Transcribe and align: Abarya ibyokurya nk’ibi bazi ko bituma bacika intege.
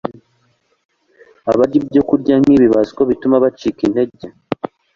Abarya 1.51 1.77
ibyokurya 1.79 2.35
nk’ibi 2.41 2.67
bazi 2.73 2.91
ko 2.97 3.03
bituma 3.09 3.35
bacika 3.43 3.81
intege. 3.87 4.25